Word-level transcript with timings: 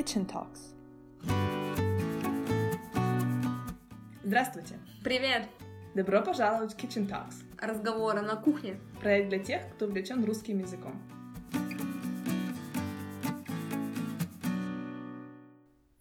Kitchen 0.00 0.26
Talks. 0.26 0.72
Здравствуйте! 4.24 4.78
Привет! 5.04 5.46
Добро 5.94 6.22
пожаловать 6.22 6.72
в 6.72 6.76
Kitchen 6.78 7.06
Talks. 7.06 7.34
Разговоры 7.58 8.22
на 8.22 8.36
кухне. 8.36 8.80
Проект 9.02 9.28
для 9.28 9.40
тех, 9.40 9.60
кто 9.74 9.84
увлечен 9.84 10.24
русским 10.24 10.60
языком. 10.60 10.94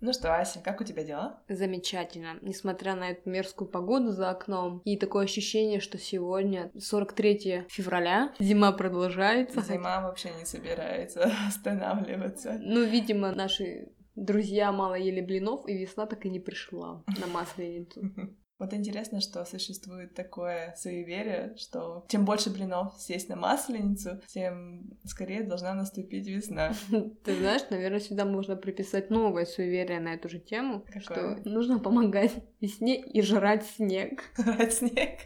Ну 0.09 0.13
что, 0.13 0.35
Ася, 0.35 0.59
как 0.59 0.81
у 0.81 0.83
тебя 0.83 1.03
дела? 1.03 1.39
Замечательно. 1.47 2.39
Несмотря 2.41 2.95
на 2.95 3.11
эту 3.11 3.29
мерзкую 3.29 3.69
погоду 3.69 4.11
за 4.11 4.31
окном 4.31 4.81
и 4.83 4.97
такое 4.97 5.25
ощущение, 5.25 5.79
что 5.79 5.99
сегодня 5.99 6.71
43 6.79 7.67
февраля, 7.69 8.33
зима 8.39 8.71
продолжается. 8.71 9.61
Зима 9.61 10.01
вообще 10.01 10.31
не 10.39 10.45
собирается 10.45 11.31
останавливаться. 11.47 12.57
Ну, 12.59 12.83
видимо, 12.85 13.31
наши 13.33 13.89
друзья 14.15 14.71
мало 14.71 14.95
ели 14.95 15.21
блинов, 15.21 15.67
и 15.67 15.77
весна 15.77 16.07
так 16.07 16.25
и 16.25 16.29
не 16.29 16.39
пришла 16.39 17.03
на 17.05 17.27
Масленицу. 17.27 18.01
Вот 18.59 18.73
интересно, 18.73 19.21
что 19.21 19.45
существует 19.45 20.13
такое 20.13 20.75
суеверие, 20.77 21.55
что 21.57 22.05
чем 22.09 22.25
больше 22.25 22.49
блинов 22.49 22.93
съесть 22.99 23.29
на 23.29 23.37
масленицу, 23.37 24.21
тем 24.27 24.97
скорее 25.05 25.43
должна 25.43 25.73
наступить 25.73 26.27
весна. 26.27 26.73
Ты 27.23 27.37
знаешь, 27.37 27.61
наверное, 27.69 28.01
сюда 28.01 28.25
можно 28.25 28.57
приписать 28.57 29.09
новое 29.09 29.45
суеверие 29.45 30.01
на 30.01 30.13
эту 30.13 30.27
же 30.27 30.39
тему, 30.39 30.83
Какое? 30.87 31.37
что 31.37 31.49
нужно 31.49 31.79
помогать 31.79 32.33
весне 32.59 33.01
и 33.01 33.21
жрать 33.21 33.65
снег. 33.65 34.23
Жрать 34.37 34.73
снег. 34.73 35.19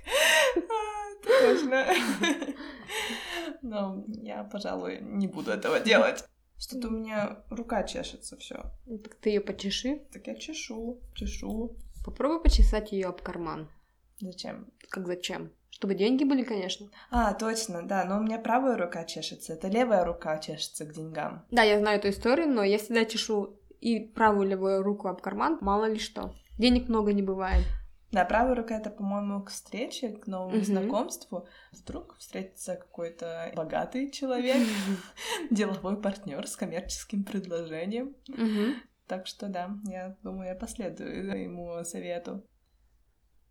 А, 0.56 1.42
Точно. 1.42 1.88
Но 3.64 4.06
я, 4.10 4.44
пожалуй, 4.44 5.00
не 5.02 5.28
буду 5.28 5.50
этого 5.50 5.80
делать. 5.80 6.24
Что-то 6.60 6.90
у 6.90 6.92
меня 6.92 7.44
рука 7.50 7.84
чешется, 7.84 8.38
все. 8.38 8.72
Так 8.86 9.16
ты 9.16 9.32
ее 9.32 9.42
почеши. 9.42 10.04
Так 10.12 10.28
я 10.28 10.36
чешу, 10.36 11.02
чешу. 11.16 11.76
Попробуй 12.04 12.42
почесать 12.42 12.92
ее 12.92 13.08
об 13.08 13.22
карман. 13.22 13.70
Зачем? 14.20 14.68
Как 14.90 15.08
зачем? 15.08 15.52
Чтобы 15.70 15.96
деньги 15.96 16.24
были, 16.24 16.44
конечно. 16.44 16.88
А, 17.10 17.34
точно, 17.34 17.82
да, 17.86 18.06
но 18.06 18.18
у 18.18 18.22
меня 18.22 18.40
правая 18.40 18.78
рука 18.78 19.04
чешется, 19.06 19.54
это 19.54 19.68
левая 19.68 20.06
рука 20.06 20.38
чешется 20.38 20.86
к 20.86 20.94
деньгам. 20.94 21.46
Да, 21.52 21.64
я 21.64 21.80
знаю 21.80 22.00
эту 22.00 22.10
историю, 22.10 22.48
но 22.48 22.64
я 22.64 22.78
всегда 22.78 23.06
чешу 23.06 23.58
и 23.82 24.00
правую 24.00 24.48
и 24.48 24.50
левую 24.52 24.84
руку 24.84 25.08
об 25.08 25.22
карман, 25.22 25.58
мало 25.62 25.86
ли 25.86 26.00
что. 26.00 26.34
Денег 26.58 26.88
много 26.88 27.12
не 27.12 27.22
бывает. 27.24 27.64
Да, 28.12 28.24
правая 28.26 28.54
рука 28.54 28.78
это, 28.78 28.92
по-моему, 28.92 29.42
к 29.42 29.50
встрече, 29.50 30.10
к 30.10 30.28
новому 30.28 30.58
Мгм. 30.58 30.64
знакомству. 30.64 31.48
Вдруг 31.72 32.16
встретится 32.20 32.76
какой-то 32.76 33.52
богатый 33.56 34.12
человек, 34.12 34.56
деловой 35.50 36.00
партнер 36.00 36.48
с 36.48 36.56
коммерческим 36.56 37.24
предложением. 37.24 38.16
Так 39.14 39.28
что 39.28 39.48
да, 39.48 39.70
я 39.86 40.18
думаю, 40.24 40.50
я 40.50 40.56
последую 40.56 41.40
ему 41.44 41.84
совету. 41.84 42.44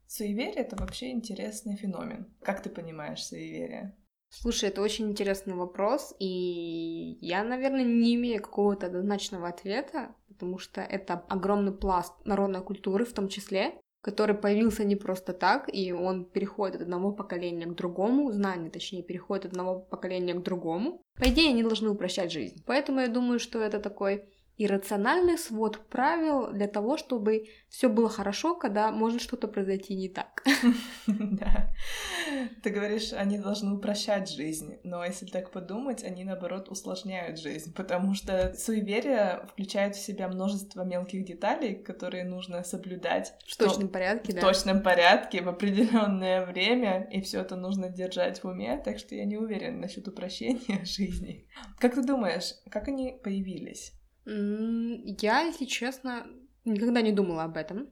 Суеверие— 0.09 0.55
это 0.57 0.75
вообще 0.75 1.13
интересный 1.13 1.77
феномен. 1.77 2.35
Как 2.43 2.65
ты 2.65 2.69
понимаешь 2.69 3.25
суеверие? 3.25 3.97
Слушай, 4.29 4.71
это 4.71 4.83
очень 4.83 5.09
интересный 5.09 5.55
вопрос, 5.55 6.17
и 6.19 7.17
я, 7.21 7.45
наверное, 7.45 7.85
не 7.85 8.17
имею 8.17 8.43
какого-то 8.43 8.87
однозначного 8.87 9.47
ответа, 9.47 10.17
потому 10.27 10.59
что 10.59 10.81
это 10.81 11.25
огромный 11.29 11.73
пласт 11.73 12.13
народной 12.25 12.65
культуры 12.65 13.05
в 13.05 13.13
том 13.13 13.29
числе, 13.29 13.79
который 14.01 14.35
появился 14.35 14.83
не 14.83 14.97
просто 14.97 15.33
так, 15.33 15.73
и 15.73 15.93
он 15.93 16.25
переходит 16.25 16.77
от 16.77 16.83
одного 16.83 17.13
поколения 17.13 17.67
к 17.67 17.77
другому, 17.77 18.33
знания, 18.33 18.69
точнее, 18.69 19.05
переходит 19.05 19.45
от 19.45 19.53
одного 19.53 19.79
поколения 19.79 20.35
к 20.35 20.43
другому. 20.43 21.03
По 21.15 21.29
идее, 21.29 21.51
они 21.51 21.63
должны 21.63 21.89
упрощать 21.89 22.33
жизнь. 22.33 22.65
Поэтому 22.67 22.99
я 22.99 23.07
думаю, 23.07 23.39
что 23.39 23.61
это 23.61 23.79
такой 23.79 24.29
иррациональный 24.59 25.39
свод 25.39 25.79
правил 25.89 26.53
для 26.53 26.69
того, 26.69 26.97
чтобы 26.97 27.49
все 27.69 27.89
было 27.89 28.09
хорошо, 28.09 28.55
когда 28.55 28.93
может 28.93 29.23
что-то 29.23 29.49
произойти 29.49 29.95
не 29.95 30.09
так. 30.09 30.45
Да. 31.07 31.73
Ты 32.63 32.71
говоришь, 32.71 33.13
они 33.13 33.39
должны 33.39 33.75
упрощать 33.75 34.31
жизнь, 34.31 34.79
но 34.85 35.05
если 35.05 35.27
так 35.27 35.51
подумать, 35.51 36.05
они, 36.05 36.25
наоборот, 36.25 36.69
усложняют 36.69 37.39
жизнь, 37.39 37.75
потому 37.75 38.15
что 38.15 38.55
суеверие 38.55 39.47
включает 39.49 39.97
в 39.97 40.05
себя 40.05 40.29
множество 40.29 40.83
мелких 40.85 41.25
деталей, 41.25 41.75
которые 41.75 42.25
нужно 42.25 42.63
соблюдать 42.65 43.35
В 43.47 43.57
точном 43.57 43.89
порядке, 43.89 44.33
в 44.33 44.41
точном 44.41 44.83
порядке 44.83 45.43
в 45.43 45.49
определенное 45.49 46.47
время, 46.47 47.09
и 47.11 47.21
все 47.21 47.41
это 47.41 47.57
нужно 47.57 47.89
держать 47.89 48.43
в 48.43 48.47
уме, 48.47 48.81
так 48.85 48.99
что 48.99 49.15
я 49.15 49.25
не 49.25 49.37
уверена 49.37 49.79
насчет 49.79 50.07
упрощения 50.07 50.85
жизни. 50.85 51.47
Как 51.79 51.95
ты 51.95 52.03
думаешь, 52.03 52.55
как 52.71 52.89
они 52.89 53.19
появились? 53.23 53.93
Я, 54.25 55.41
если 55.43 55.65
честно, 55.65 56.27
никогда 56.65 57.01
не 57.03 57.13
думала 57.13 57.45
об 57.45 57.57
этом. 57.57 57.89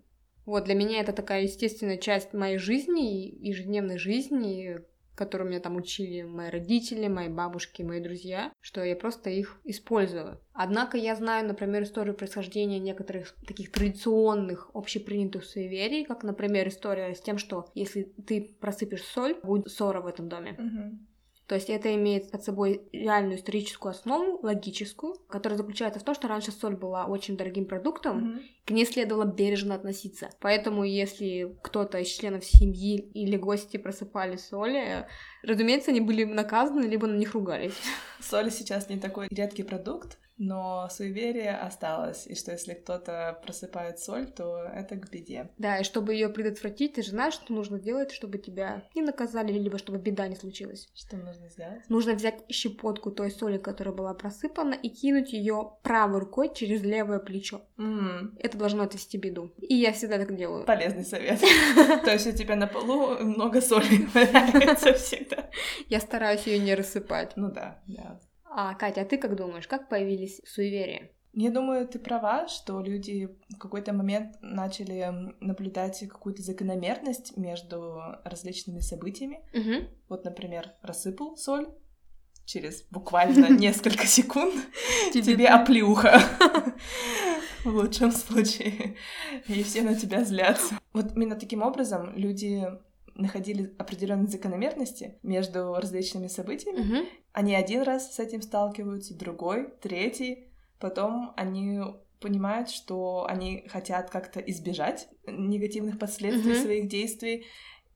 Вот, 0.47 0.65
для 0.65 0.75
меня 0.75 1.01
это 1.01 1.13
такая 1.13 1.43
естественная 1.43 1.99
часть 1.99 2.33
моей 2.33 2.59
жизни, 2.59 3.35
ежедневной 3.47 3.99
жизни, 3.99 4.81
которую 5.15 5.51
меня 5.51 5.61
там 5.61 5.77
учили 5.77 6.23
мои 6.23 6.49
родители, 6.49 7.07
мои 7.09 7.29
бабушки, 7.29 7.83
мои 7.83 8.01
друзья, 8.01 8.53
что 8.61 8.83
я 8.83 8.97
просто 8.97 9.29
их 9.29 9.61
использую. 9.65 10.41
Однако 10.55 10.97
я 10.97 11.15
знаю, 11.15 11.47
например, 11.47 11.83
историю 11.83 12.15
происхождения 12.15 12.79
некоторых 12.79 13.37
таких 13.47 13.71
традиционных, 13.71 14.71
общепринятых 14.73 15.45
суеверий, 15.45 16.05
как, 16.05 16.25
например, 16.25 16.69
история 16.69 17.15
с 17.15 17.21
тем, 17.21 17.37
что 17.37 17.71
если 17.75 18.05
ты 18.27 18.57
просыпешь 18.61 19.05
соль, 19.05 19.39
будет 19.43 19.69
ссора 19.69 20.01
в 20.01 20.07
этом 20.07 20.29
доме. 20.29 20.57
Мгм. 20.59 21.07
То 21.51 21.57
есть 21.57 21.69
это 21.69 21.93
имеет 21.97 22.31
под 22.31 22.45
собой 22.45 22.81
реальную 22.93 23.37
историческую 23.37 23.91
основу, 23.91 24.39
логическую, 24.41 25.17
которая 25.29 25.57
заключается 25.59 25.99
в 25.99 26.05
том, 26.05 26.15
что 26.15 26.29
раньше 26.29 26.53
соль 26.53 26.77
была 26.77 27.07
очень 27.07 27.37
дорогим 27.37 27.65
продуктом, 27.65 28.19
Мгм. 28.19 28.41
к 28.67 28.71
ней 28.71 28.87
следовало 28.87 29.25
бережно 29.25 29.75
относиться. 29.75 30.31
Поэтому 30.39 30.85
если 30.85 31.57
кто-то 31.61 31.99
из 31.99 32.07
членов 32.07 32.45
семьи 32.45 33.01
или 33.01 33.37
гости 33.37 33.79
просыпали 33.79 34.37
соли, 34.37 35.09
разумеется, 35.43 35.91
они 35.91 36.01
были 36.01 36.23
наказаны, 36.23 36.85
либо 36.85 37.09
на 37.09 37.17
них 37.17 37.35
ругались. 37.35 37.75
Соль 38.21 38.53
сейчас 38.53 38.89
не 38.89 39.01
такой 39.01 39.27
редкий 39.29 39.65
продукт, 39.65 40.19
но 40.41 40.89
суеверие 40.91 41.55
осталось, 41.55 42.27
и 42.27 42.35
что 42.35 42.53
если 42.53 42.73
кто-то 42.73 43.39
просыпает 43.45 43.99
соль, 43.99 44.27
то 44.27 44.65
это 44.65 44.97
к 44.97 45.11
беде. 45.11 45.51
Да, 45.59 45.79
и 45.79 45.85
чтобы 45.85 46.15
ее 46.15 46.31
предотвратить, 46.31 46.95
ты 46.95 47.03
же 47.03 47.11
знаешь, 47.11 47.35
что 47.35 47.53
нужно 47.53 47.79
делать, 47.79 48.11
чтобы 48.11 48.39
тебя 48.39 48.83
не 48.95 49.03
наказали, 49.03 49.53
либо 49.53 49.77
чтобы 49.77 49.99
беда 49.99 50.29
не 50.29 50.37
случилась. 50.37 50.89
Что 50.95 51.19
нужно 51.19 51.51
сделать? 51.51 51.83
Нужно 51.91 52.15
взять 52.15 52.43
щепотку 52.51 53.11
той 53.11 53.31
соли, 53.31 53.59
которая 53.59 53.95
была 53.95 54.15
просыпана, 54.15 54.73
и 54.73 54.89
кинуть 54.89 55.35
ее 55.35 55.75
правой 55.83 56.21
рукой 56.21 56.55
через 56.55 56.83
левое 56.83 57.19
плечо. 57.19 57.61
М, 57.79 58.35
Это 58.39 58.57
должно 58.57 58.85
отвести 58.85 59.19
беду. 59.19 59.53
И 59.59 59.75
я 59.75 59.93
всегда 59.93 60.17
так 60.17 60.35
делаю. 60.35 60.65
Полезный 60.65 61.05
совет. 61.05 61.39
То 62.05 62.13
есть 62.13 62.27
у 62.27 62.33
тебя 62.33 62.57
на 62.57 62.67
полу 62.67 63.19
много 63.19 63.61
соли 63.61 64.07
всегда. 64.97 65.51
Я 65.89 66.01
стараюсь 66.01 66.47
ее 66.47 66.59
не 66.59 66.75
рассыпать. 66.75 67.33
Ну 67.37 67.51
да, 67.51 67.83
да. 67.87 68.19
А, 68.51 68.75
Катя, 68.75 69.03
а 69.03 69.05
ты 69.05 69.17
как 69.17 69.37
думаешь, 69.37 69.69
как 69.69 69.89
появились 69.89 70.41
суеверия? 70.45 71.11
Я 71.33 71.51
думаю, 71.53 71.87
ты 71.87 72.01
права, 72.01 72.49
что 72.49 72.81
люди 72.81 73.29
в 73.51 73.59
какой-то 73.59 73.93
момент 73.93 74.37
начали 74.43 75.33
наблюдать 75.41 76.01
какую-то 76.09 76.43
закономерность 76.43 77.37
между 77.37 78.01
различными 78.25 78.81
событиями. 78.81 79.41
Угу. 79.55 79.89
Вот, 80.09 80.25
например, 80.25 80.73
рассыпал 80.83 81.37
соль, 81.37 81.69
через 82.45 82.83
буквально 82.91 83.47
несколько 83.57 84.07
секунд 84.07 84.55
тебе 85.13 85.47
оплюха. 85.47 86.21
В 87.65 87.77
лучшем 87.77 88.11
случае. 88.11 88.97
И 89.47 89.63
все 89.63 89.83
на 89.83 89.95
тебя 89.95 90.25
злятся. 90.25 90.79
Вот 90.93 91.15
именно 91.15 91.37
таким 91.37 91.63
образом 91.63 92.13
люди 92.17 92.67
находили 93.15 93.75
определенные 93.79 94.29
закономерности 94.29 95.19
между 95.23 95.75
различными 95.75 96.29
событиями. 96.29 96.81
Угу. 96.81 97.09
Они 97.33 97.55
один 97.55 97.83
раз 97.83 98.15
с 98.15 98.19
этим 98.19 98.43
сталкиваются, 98.43 99.15
другой, 99.17 99.73
третий. 99.81 100.49
Потом 100.79 101.33
они 101.37 101.81
понимают, 102.21 102.71
что 102.71 103.27
они 103.29 103.65
хотят 103.69 104.11
как-то 104.11 104.41
избежать 104.41 105.09
негативных 105.27 105.99
последствий 105.99 106.53
Мгм. 106.53 106.63
своих 106.63 106.89
действий 106.89 107.47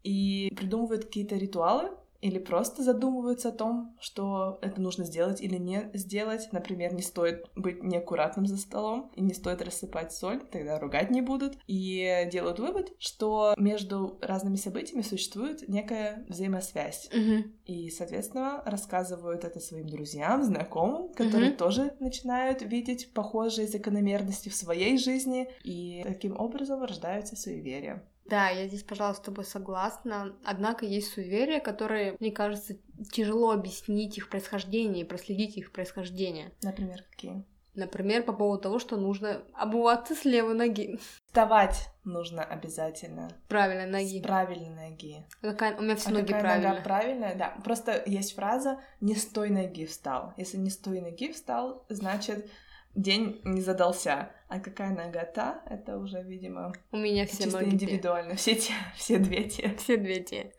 и 0.02 0.52
придумывают 0.56 1.06
какие-то 1.06 1.36
ритуалы 1.36 1.90
или 2.24 2.38
просто 2.38 2.82
задумываются 2.82 3.50
о 3.50 3.52
том, 3.52 3.94
что 4.00 4.58
это 4.62 4.80
нужно 4.80 5.04
сделать 5.04 5.42
или 5.42 5.58
не 5.58 5.90
сделать. 5.92 6.48
Например, 6.52 6.94
не 6.94 7.02
стоит 7.02 7.44
быть 7.54 7.82
неаккуратным 7.82 8.46
за 8.46 8.56
столом 8.56 9.12
и 9.14 9.20
не 9.20 9.34
стоит 9.34 9.60
рассыпать 9.60 10.10
соль, 10.10 10.40
тогда 10.50 10.78
ругать 10.78 11.10
не 11.10 11.20
будут. 11.20 11.58
И 11.66 12.26
делают 12.32 12.60
вывод, 12.60 12.94
что 12.98 13.52
между 13.58 14.18
разными 14.22 14.56
событиями 14.56 15.02
существует 15.02 15.68
некая 15.68 16.24
взаимосвязь. 16.30 17.10
Угу. 17.12 17.44
И, 17.66 17.90
соответственно, 17.90 18.62
рассказывают 18.64 19.44
это 19.44 19.60
своим 19.60 19.86
друзьям, 19.86 20.44
знакомым, 20.44 21.12
которые 21.12 21.50
Мгм. 21.50 21.58
тоже 21.58 21.94
начинают 22.00 22.62
видеть 22.62 23.12
похожие 23.12 23.68
закономерности 23.68 24.48
в 24.48 24.54
своей 24.54 24.96
жизни, 24.96 25.50
и 25.62 26.02
таким 26.06 26.40
образом 26.40 26.82
рождаются 26.82 27.36
суеверия. 27.36 28.02
Да, 28.24 28.48
я 28.48 28.66
здесь, 28.68 28.82
пожалуй, 28.82 29.14
с 29.14 29.20
тобой 29.20 29.44
согласна. 29.44 30.34
Однако 30.44 30.86
есть 30.86 31.12
суеверия, 31.12 31.60
которые, 31.60 32.16
мне 32.20 32.32
кажется, 32.32 32.78
тяжело 33.12 33.50
объяснить 33.50 34.16
их 34.16 34.30
происхождение 34.30 35.04
и 35.04 35.08
проследить 35.08 35.56
их 35.56 35.72
происхождение. 35.72 36.52
Например, 36.62 37.02
какие? 37.10 37.44
Например, 37.74 38.22
по 38.22 38.32
поводу 38.32 38.62
того, 38.62 38.78
что 38.78 38.96
нужно 38.96 39.42
обуваться 39.52 40.14
с 40.14 40.24
левой 40.24 40.54
ноги. 40.54 40.98
Вставать 41.26 41.88
нужно 42.04 42.44
обязательно. 42.44 43.30
Правильной 43.48 43.86
ноги. 43.86 44.20
С 44.20 44.22
правильной 44.22 44.90
ноги. 44.90 45.26
А 45.42 45.46
какая... 45.48 45.76
У 45.76 45.82
меня 45.82 45.96
все 45.96 46.10
а 46.10 46.12
ноги 46.12 46.32
правильные. 46.32 46.68
нога 46.70 46.82
правильная? 46.82 47.34
Да. 47.34 47.56
Просто 47.64 48.00
есть 48.06 48.36
фраза 48.36 48.80
«не 49.00 49.16
с 49.16 49.26
той 49.26 49.50
ноги 49.50 49.86
встал». 49.86 50.34
Если 50.36 50.56
не 50.56 50.70
с 50.70 50.78
той 50.78 51.00
ноги 51.00 51.32
встал, 51.32 51.84
значит 51.88 52.48
день 52.94 53.40
не 53.44 53.60
задался. 53.60 54.30
А 54.48 54.60
какая 54.60 54.94
нога 54.94 55.24
та, 55.24 55.62
это 55.66 55.98
уже, 55.98 56.22
видимо, 56.22 56.72
У 56.92 56.96
меня 56.96 57.26
все 57.26 57.44
чисто 57.44 57.64
индивидуально. 57.64 58.36
Все 58.36 58.54
те, 58.54 58.72
все 58.96 59.18
две 59.18 59.44
те. 59.44 59.74
Все 59.78 59.96
две 59.96 60.20
те. 60.20 60.52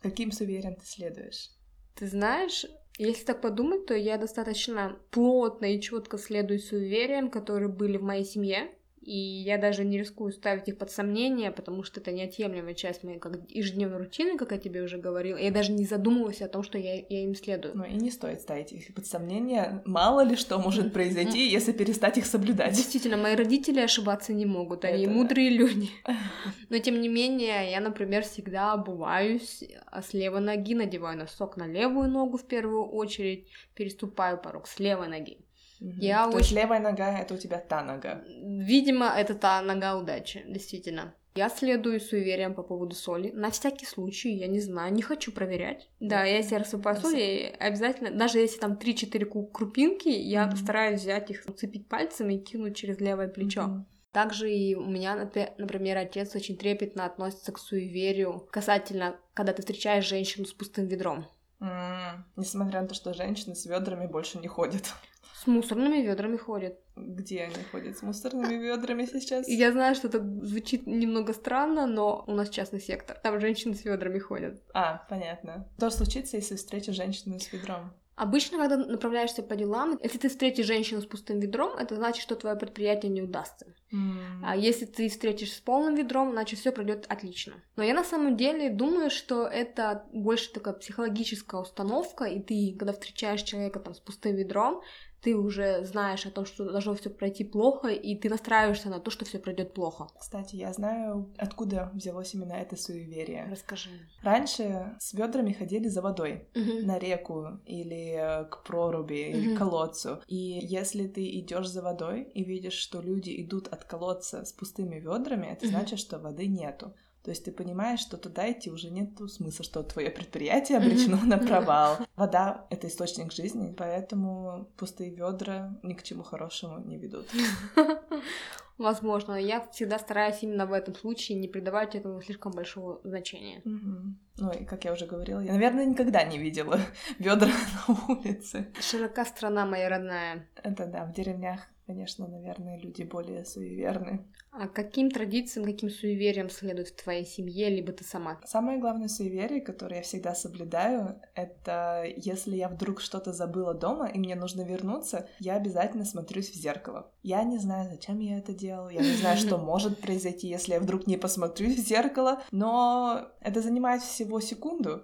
Каким 0.00 0.32
суевериям 0.32 0.76
ты 0.76 0.86
следуешь? 0.86 1.50
Ты 1.94 2.06
знаешь, 2.06 2.64
если 2.98 3.24
так 3.24 3.40
подумать, 3.40 3.86
то 3.86 3.94
я 3.94 4.16
достаточно 4.16 4.98
плотно 5.10 5.66
и 5.66 5.80
четко 5.80 6.18
следую 6.18 6.60
суевериям, 6.60 7.30
которые 7.30 7.68
были 7.68 7.96
в 7.96 8.02
моей 8.02 8.24
семье. 8.24 8.70
И 9.06 9.16
я 9.16 9.56
даже 9.56 9.84
не 9.84 9.98
рискую 9.98 10.32
ставить 10.32 10.66
их 10.68 10.78
под 10.78 10.90
сомнение, 10.90 11.52
потому 11.52 11.84
что 11.84 12.00
это 12.00 12.10
неотъемлемая 12.10 12.74
часть 12.74 13.04
моей 13.04 13.20
как 13.20 13.38
ежедневной 13.48 13.98
рутины, 13.98 14.36
как 14.36 14.50
я 14.50 14.58
тебе 14.58 14.82
уже 14.82 14.98
говорила. 14.98 15.38
Я 15.38 15.52
даже 15.52 15.70
не 15.70 15.84
задумывалась 15.84 16.42
о 16.42 16.48
том, 16.48 16.64
что 16.64 16.76
я, 16.76 16.96
я 16.96 17.22
им 17.22 17.36
следую. 17.36 17.76
Ну 17.76 17.84
и 17.84 17.94
не 17.94 18.10
стоит 18.10 18.40
ставить 18.40 18.72
их 18.72 18.92
под 18.94 19.06
сомнение. 19.06 19.80
Мало 19.84 20.22
ли 20.22 20.34
что 20.34 20.58
может 20.58 20.92
произойти, 20.92 21.48
если 21.48 21.70
перестать 21.70 22.18
их 22.18 22.26
соблюдать. 22.26 22.74
Действительно, 22.74 23.16
мои 23.16 23.36
родители 23.36 23.78
ошибаться 23.78 24.32
не 24.32 24.44
могут, 24.44 24.84
они 24.84 25.04
Это 25.04 25.12
мудрые 25.12 25.50
люди. 25.50 25.88
Но 26.68 26.78
тем 26.78 27.00
не 27.00 27.08
менее, 27.08 27.70
я, 27.70 27.80
например, 27.80 28.24
всегда 28.24 28.72
обуваюсь 28.72 29.62
а 29.86 30.02
с 30.02 30.12
левой 30.12 30.40
ноги, 30.40 30.74
надеваю 30.74 31.16
носок 31.16 31.56
на 31.56 31.66
левую 31.66 32.10
ногу 32.10 32.38
в 32.38 32.46
первую 32.46 32.84
очередь, 32.86 33.48
переступаю 33.74 34.36
порог 34.36 34.66
с 34.66 34.78
левой 34.78 35.08
ноги. 35.08 35.45
Я 35.80 36.24
То 36.30 36.38
есть 36.38 36.50
очень- 36.52 36.56
левая 36.62 36.80
нога— 36.80 37.20
это 37.20 37.34
у 37.34 37.38
тебя 37.38 37.58
та 37.58 37.82
нога. 37.82 38.22
Видимо, 38.26 39.06
это 39.06 39.34
та 39.34 39.62
нога 39.62 39.96
удачи, 39.96 40.44
действительно. 40.48 41.14
Я 41.34 41.50
следую 41.50 42.00
суевериям 42.00 42.54
по 42.54 42.62
поводу 42.62 42.94
соли. 42.94 43.30
На 43.34 43.50
всякий 43.50 43.84
случай, 43.84 44.30
я 44.30 44.46
не 44.46 44.58
знаю, 44.60 44.92
не 44.94 45.02
хочу 45.02 45.32
проверять. 45.32 45.90
Да, 46.00 46.24
я 46.24 46.38
если 46.38 46.54
рассыпаю 46.56 46.96
соль, 46.96 47.18
я 47.18 47.48
обязательно, 47.60 48.10
даже 48.10 48.38
если 48.38 48.58
там 48.58 48.76
3-4 48.78 49.26
ку- 49.26 49.46
крупинки, 49.46 50.08
я 50.08 50.46
Мгм. 50.46 50.56
стараюсь 50.56 51.00
взять 51.02 51.30
их, 51.30 51.44
уцепить 51.46 51.88
пальцами 51.88 52.34
и 52.34 52.38
кинуть 52.42 52.74
через 52.76 53.00
левое 53.00 53.28
плечо. 53.28 53.62
Мгм. 53.64 53.86
Также 54.12 54.50
и 54.50 54.74
у 54.74 54.86
меня, 54.86 55.14
например, 55.58 55.98
отец 55.98 56.34
очень 56.34 56.56
трепетно 56.56 57.04
относится 57.04 57.52
к 57.52 57.58
суеверию 57.58 58.48
касательно, 58.50 59.16
когда 59.34 59.52
ты 59.52 59.60
встречаешь 59.60 60.08
женщину 60.08 60.46
с 60.46 60.54
пустым 60.54 60.86
ведром. 60.86 61.26
М, 61.60 62.24
Несмотря 62.36 62.82
на 62.82 62.88
то, 62.88 62.94
что 62.94 63.14
женщины 63.14 63.54
с 63.54 63.66
ведрами 63.66 64.06
больше 64.06 64.38
не 64.38 64.48
ходят. 64.48 64.92
С 65.34 65.46
мусорными 65.46 65.98
ведрами 66.02 66.36
ходит. 66.36 66.80
Где 66.96 67.44
они 67.44 67.62
ходят 67.70 67.98
с 67.98 68.02
мусорными 68.02 68.54
ведрами 68.54 69.04
сейчас? 69.06 69.46
Я 69.46 69.70
знаю, 69.72 69.94
что 69.94 70.08
это 70.08 70.18
звучит 70.42 70.86
немного 70.86 71.34
странно, 71.34 71.86
но 71.86 72.24
у 72.26 72.32
нас 72.32 72.48
частный 72.48 72.80
сектор. 72.80 73.18
Там 73.18 73.38
женщины 73.40 73.74
с 73.74 73.84
ведрами 73.84 74.18
ходят. 74.18 74.62
А, 74.72 75.04
понятно. 75.08 75.68
Что 75.76 75.90
случится, 75.90 76.36
если 76.36 76.56
встретишь 76.56 76.94
женщину 76.96 77.38
с 77.38 77.52
ведром? 77.52 77.92
Обычно, 78.16 78.56
когда 78.58 78.78
направляешься 78.78 79.42
по 79.42 79.56
делам, 79.56 79.98
если 80.02 80.16
ты 80.16 80.28
встретишь 80.30 80.66
женщину 80.66 81.02
с 81.02 81.06
пустым 81.06 81.38
ведром, 81.38 81.76
это 81.76 81.94
значит, 81.96 82.22
что 82.22 82.34
твое 82.34 82.56
предприятие 82.56 83.12
не 83.12 83.20
удастся. 83.20 83.66
М, 83.92 84.42
А 84.42 84.56
если 84.56 84.86
ты 84.86 85.08
встретишь 85.10 85.52
с 85.52 85.60
полным 85.60 85.94
ведром, 85.94 86.32
значит 86.32 86.58
все 86.58 86.72
пройдет 86.72 87.04
отлично. 87.08 87.62
Но 87.76 87.82
я 87.82 87.92
на 87.92 88.04
самом 88.04 88.36
деле 88.36 88.70
думаю, 88.70 89.10
что 89.10 89.46
это 89.46 90.06
больше 90.12 90.50
такая 90.50 90.72
психологическая 90.74 91.60
установка, 91.60 92.24
и 92.24 92.40
ты, 92.40 92.74
когда 92.78 92.94
встречаешь 92.94 93.42
человека 93.42 93.80
там 93.80 93.94
с 93.94 94.00
пустым 94.00 94.34
ведром, 94.36 94.80
ты 95.20 95.36
уже 95.36 95.84
знаешь 95.84 96.26
о 96.26 96.30
том, 96.30 96.44
что 96.46 96.70
должно 96.70 96.94
все 96.94 97.10
пройти 97.10 97.44
плохо, 97.44 97.88
и 97.88 98.14
ты 98.16 98.28
настраиваешься 98.28 98.88
на 98.90 99.00
то, 99.00 99.10
что 99.10 99.24
все 99.24 99.38
пройдет 99.38 99.74
плохо. 99.74 100.06
Кстати, 100.18 100.56
я 100.56 100.72
знаю, 100.72 101.32
откуда 101.38 101.90
взялось 101.94 102.34
именно 102.34 102.52
это 102.52 102.76
суеверие. 102.76 103.46
Расскажи. 103.50 103.90
Раньше 104.22 104.96
с 104.98 105.14
ведрами 105.14 105.52
ходили 105.52 105.88
за 105.88 106.02
водой 106.02 106.48
Мгм. 106.54 106.86
на 106.86 106.98
реку 106.98 107.60
или 107.64 108.46
к 108.50 108.62
проруби 108.64 109.14
или 109.30 109.46
Мгм. 109.46 109.54
к 109.54 109.58
колодцу. 109.58 110.20
И 110.26 110.36
если 110.36 111.06
ты 111.06 111.28
идешь 111.40 111.68
за 111.68 111.82
водой 111.82 112.22
и 112.34 112.44
видишь, 112.44 112.74
что 112.74 113.00
люди 113.00 113.42
идут 113.42 113.68
от 113.68 113.84
колодца 113.84 114.44
с 114.44 114.52
пустыми 114.52 114.96
ведрами, 115.00 115.46
это 115.46 115.64
Мгм. 115.66 115.74
значит, 115.74 115.98
что 115.98 116.18
воды 116.18 116.46
нету. 116.46 116.94
То 117.26 117.30
есть 117.30 117.44
ты 117.44 117.50
понимаешь, 117.50 117.98
что 117.98 118.18
туда 118.18 118.52
идти 118.52 118.70
уже 118.70 118.88
нет 118.88 119.18
смысла, 119.28 119.64
что 119.64 119.82
твое 119.82 120.10
предприятие 120.10 120.78
обречено 120.78 121.16
на 121.24 121.38
провал. 121.46 121.96
Вода— 122.14 122.66
это 122.70 122.86
источник 122.86 123.32
жизни, 123.32 123.74
поэтому 123.76 124.68
пустые 124.76 125.10
ведра 125.10 125.76
ни 125.82 125.94
к 125.94 126.04
чему 126.04 126.22
хорошему 126.22 126.78
не 126.78 126.98
ведут. 126.98 127.26
Возможно, 128.78 129.34
я 129.34 129.66
всегда 129.72 129.98
стараюсь 129.98 130.42
именно 130.42 130.66
в 130.66 130.72
этом 130.72 130.94
случае 130.94 131.38
не 131.38 131.48
придавать 131.48 131.94
этому 131.94 132.20
слишком 132.20 132.52
большого 132.52 133.00
значения. 133.04 133.62
Мгм. 133.64 134.18
Ну 134.38 134.52
и, 134.52 134.64
как 134.64 134.84
я 134.84 134.92
уже 134.92 135.06
говорила, 135.06 135.40
я, 135.40 135.52
наверное, 135.52 135.86
никогда 135.86 136.22
не 136.24 136.38
видела 136.38 136.78
ведра 137.18 137.48
на 137.88 138.14
улице. 138.14 138.68
Широка 138.80 139.24
страна 139.24 139.64
моя 139.64 139.88
родная. 139.88 140.46
Это 140.62 140.86
да, 140.86 141.06
в 141.06 141.12
деревнях, 141.12 141.60
конечно, 141.86 142.26
наверное, 142.26 142.78
люди 142.78 143.02
более 143.02 143.44
суеверны. 143.44 144.26
А 144.58 144.68
каким 144.68 145.10
традициям, 145.10 145.66
каким 145.66 145.90
суевериям 145.90 146.50
следует 146.50 146.88
в 146.88 147.02
твоей 147.02 147.24
семье, 147.26 147.68
либо 147.68 147.92
ты 147.92 148.04
сама? 148.04 148.40
Самое 148.44 148.78
главное 148.78 149.08
суеверие, 149.08 149.60
которое 149.60 149.96
я 149.96 150.02
всегда 150.02 150.34
соблюдаю, 150.34 151.20
это 151.34 152.04
если 152.16 152.56
я 152.56 152.68
вдруг 152.68 153.00
что-то 153.00 153.32
забыла 153.32 153.74
дома 153.74 154.08
и 154.08 154.18
мне 154.18 154.34
нужно 154.34 154.62
вернуться, 154.62 155.28
я 155.40 155.56
обязательно 155.56 156.04
смотрюсь 156.04 156.50
в 156.50 156.54
зеркало. 156.54 157.10
Я 157.22 157.42
не 157.44 157.58
знаю, 157.58 157.90
зачем 157.90 158.18
я 158.20 158.38
это 158.38 158.54
делаю, 158.54 158.65
я 158.90 159.00
не 159.00 159.14
знаю, 159.16 159.36
что 159.38 159.58
может 159.72 160.00
произойти, 160.00 160.48
если 160.48 160.72
я 160.74 160.80
вдруг 160.80 161.06
не 161.06 161.16
посмотрюсь 161.16 161.76
в 161.76 161.86
зеркало, 161.86 162.42
но 162.50 163.28
это 163.40 163.60
занимает 163.62 164.02
всего 164.02 164.40
секунду. 164.40 165.02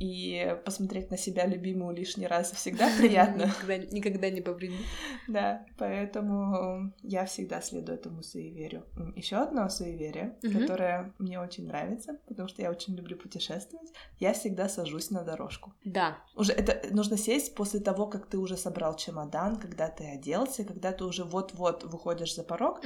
И 0.00 0.56
посмотреть 0.64 1.10
на 1.10 1.16
себя 1.18 1.46
любимую 1.46 1.94
лишний 1.94 2.26
раз 2.26 2.50
всегда 2.52 2.88
приятно. 2.98 3.42
Никогда, 3.44 3.76
никогда 3.76 4.30
не 4.30 4.40
повредит. 4.40 4.80
Да, 5.28 5.64
поэтому 5.78 6.92
я 7.02 7.24
всегда 7.26 7.60
следую 7.60 7.98
этому 7.98 8.22
суеверию. 8.22 8.84
Еще 9.14 9.36
одно 9.36 9.68
суеверие, 9.68 10.36
Мгм. 10.42 10.60
которое 10.60 11.12
мне 11.18 11.38
очень 11.38 11.66
нравится, 11.66 12.18
потому 12.26 12.48
что 12.48 12.62
я 12.62 12.70
очень 12.70 12.96
люблю 12.96 13.16
путешествовать. 13.16 13.92
Я 14.18 14.32
всегда 14.32 14.68
сажусь 14.68 15.10
на 15.10 15.22
дорожку. 15.22 15.72
Да. 15.84 16.18
Уже 16.34 16.52
это 16.52 16.92
нужно 16.94 17.16
сесть 17.16 17.54
после 17.54 17.80
того, 17.80 18.06
как 18.06 18.26
ты 18.26 18.38
уже 18.38 18.56
собрал 18.56 18.96
чемодан, 18.96 19.56
когда 19.56 19.88
ты 19.88 20.04
оделся, 20.14 20.64
когда 20.64 20.92
ты 20.92 21.04
уже 21.04 21.24
вот-вот 21.24 21.84
выходишь 21.84 22.34
за 22.34 22.42
порог. 22.42 22.80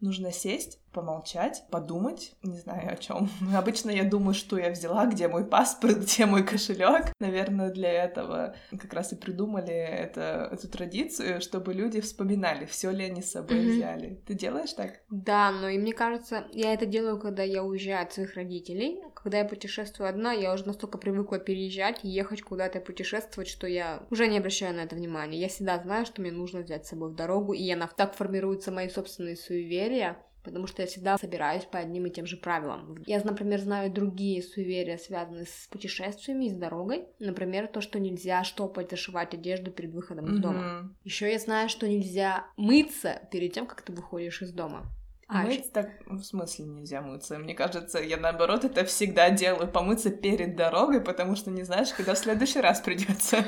Нужно 0.00 0.32
сесть, 0.32 0.78
помолчать, 0.98 1.64
подумать, 1.70 2.32
не 2.42 2.58
знаю 2.58 2.92
о 2.92 2.96
чем. 2.96 3.28
Обычно 3.56 3.90
я 3.90 4.02
думаю, 4.04 4.34
что 4.34 4.58
я 4.58 4.70
взяла, 4.70 5.06
где 5.06 5.28
мой 5.28 5.44
паспорт, 5.44 5.98
где 6.02 6.26
мой 6.26 6.42
кошелек. 6.44 7.12
Наверное, 7.20 7.70
для 7.70 7.90
этого 8.04 8.56
как 8.78 8.92
раз 8.94 9.12
и 9.12 9.16
придумали 9.16 9.72
это, 9.72 10.48
эту 10.52 10.68
традицию, 10.68 11.40
чтобы 11.40 11.72
люди 11.72 12.00
вспоминали, 12.00 12.64
все 12.66 12.90
ли 12.90 13.04
они 13.04 13.22
с 13.22 13.30
собой 13.32 13.58
Мгм. 13.60 13.68
взяли. 13.70 14.22
Ты 14.26 14.34
делаешь 14.34 14.72
так? 14.72 15.00
Да, 15.10 15.52
но 15.52 15.68
и 15.68 15.78
мне 15.78 15.92
кажется, 15.92 16.44
я 16.52 16.72
это 16.74 16.84
делаю, 16.86 17.18
когда 17.20 17.42
я 17.44 17.62
уезжаю 17.62 18.02
от 18.02 18.12
своих 18.12 18.34
родителей. 18.34 19.00
Когда 19.14 19.38
я 19.38 19.44
путешествую 19.44 20.08
одна, 20.08 20.32
я 20.32 20.52
уже 20.52 20.66
настолько 20.66 20.98
привыкла 20.98 21.38
переезжать 21.38 22.00
ехать 22.02 22.42
куда-то 22.42 22.80
путешествовать, 22.80 23.48
что 23.48 23.66
я 23.66 24.02
уже 24.10 24.26
не 24.26 24.38
обращаю 24.38 24.74
на 24.74 24.80
это 24.80 24.96
внимания. 24.96 25.38
Я 25.38 25.48
всегда 25.48 25.78
знаю, 25.78 26.06
что 26.06 26.20
мне 26.22 26.32
нужно 26.32 26.60
взять 26.60 26.86
с 26.86 26.90
собой 26.90 27.10
в 27.10 27.14
дорогу, 27.14 27.52
и 27.52 27.62
я 27.62 27.76
на- 27.76 27.86
так 27.86 28.14
формируются 28.14 28.72
мои 28.72 28.88
собственные 28.88 29.36
суеверия, 29.36 30.16
потому 30.48 30.66
что 30.66 30.82
я 30.82 30.88
всегда 30.88 31.16
собираюсь 31.18 31.64
по 31.64 31.78
одним 31.78 32.06
и 32.06 32.10
тем 32.10 32.26
же 32.26 32.36
правилам. 32.36 33.02
Я, 33.06 33.20
например, 33.22 33.60
знаю 33.60 33.92
другие 33.92 34.42
суеверия, 34.42 34.98
связанные 34.98 35.46
с 35.46 35.68
путешествиями 35.70 36.46
и 36.46 36.50
с 36.50 36.56
дорогой. 36.56 37.06
Например, 37.20 37.66
то, 37.68 37.80
что 37.80 38.00
нельзя 38.00 38.42
штопать, 38.44 38.90
зашивать 38.90 39.34
одежду 39.34 39.70
перед 39.70 39.92
выходом 39.92 40.32
из 40.32 40.38
дома. 40.40 40.92
Еще 41.04 41.30
я 41.30 41.38
знаю, 41.38 41.68
что 41.68 41.86
нельзя 41.88 42.46
мыться 42.56 43.20
перед 43.30 43.52
тем, 43.52 43.66
как 43.66 43.82
ты 43.82 43.92
выходишь 43.92 44.42
из 44.42 44.52
дома. 44.52 44.86
А, 45.30 45.44
ещё- 45.46 45.58
Мыть 45.60 45.72
так 45.72 45.90
в 46.06 46.22
смысле 46.22 46.64
нельзя 46.64 47.02
мыться. 47.02 47.38
Мне 47.38 47.54
кажется, 47.54 47.98
я 47.98 48.16
наоборот 48.16 48.64
это 48.64 48.86
всегда 48.86 49.28
делаю, 49.28 49.68
помыться 49.70 50.08
перед 50.10 50.56
дорогой, 50.56 51.02
потому 51.02 51.36
что 51.36 51.50
не 51.50 51.64
знаешь, 51.64 51.92
когда 51.92 52.14
в 52.14 52.18
следующий 52.18 52.60
раз 52.60 52.80
придется. 52.80 53.44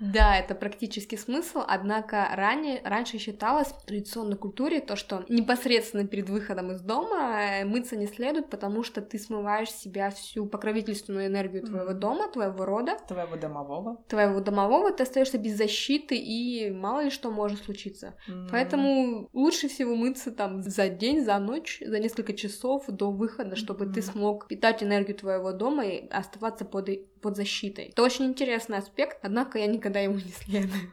Да, 0.00 0.36
это 0.36 0.54
практический 0.54 1.16
смысл, 1.16 1.60
однако 1.66 2.28
ранее, 2.32 2.80
раньше 2.84 3.18
считалось 3.18 3.68
в 3.68 3.84
традиционной 3.86 4.36
культуре 4.36 4.80
то, 4.80 4.96
что 4.96 5.24
непосредственно 5.28 6.06
перед 6.06 6.28
выходом 6.28 6.72
из 6.72 6.80
дома 6.80 7.40
э, 7.60 7.64
мыться 7.64 7.96
не 7.96 8.06
следует, 8.06 8.50
потому 8.50 8.82
что 8.82 9.00
ты 9.02 9.18
смываешь 9.18 9.70
с 9.70 9.80
себя 9.80 10.10
всю 10.10 10.46
покровительственную 10.46 11.26
энергию 11.26 11.62
твоего 11.62 11.90
Мгм. 11.90 12.00
дома, 12.00 12.28
твоего 12.28 12.64
рода, 12.64 12.96
Твоего 13.06 13.36
домового. 13.36 14.04
твоего 14.08 14.40
домового, 14.40 14.90
ты 14.92 15.04
остаешься 15.04 15.38
без 15.38 15.56
защиты, 15.56 16.16
и 16.16 16.70
мало 16.70 17.04
ли 17.04 17.10
что 17.10 17.30
может 17.30 17.64
случиться. 17.64 18.16
М. 18.28 18.46
Поэтому 18.50 19.28
лучше 19.32 19.68
всего 19.68 19.94
мыться 19.94 20.32
там 20.32 20.62
за 20.62 20.88
день, 20.88 21.24
за 21.24 21.38
ночь, 21.38 21.80
за 21.84 21.98
несколько 22.00 22.32
часов 22.34 22.86
до 22.88 23.10
выхода, 23.12 23.56
чтобы 23.56 23.86
ты 23.86 24.00
Мгм. 24.00 24.12
смог 24.12 24.48
питать 24.48 24.82
энергию 24.82 25.16
твоего 25.16 25.52
дома 25.52 25.84
и 25.86 26.08
оставаться 26.08 26.64
под, 26.64 26.88
под 27.24 27.36
защитой. 27.36 27.86
Это 27.86 28.02
очень 28.02 28.26
интересный 28.26 28.76
аспект, 28.76 29.18
однако 29.22 29.58
я 29.58 29.66
никогда 29.66 30.00
ему 30.00 30.16
не 30.16 30.30
следую. 30.30 30.92